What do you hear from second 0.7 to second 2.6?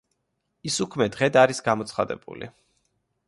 უქმე დღედ არის გამოცხადებული.